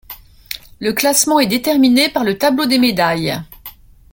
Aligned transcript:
Le 0.79 0.93
classement 0.93 1.39
est 1.39 1.45
déterminé 1.45 2.09
par 2.09 2.23
le 2.23 2.35
tableau 2.35 2.65
des 2.65 2.79
médailles. 2.79 3.39